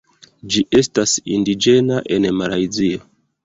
[0.55, 3.09] Ĝi estas indiĝena en Malajzio.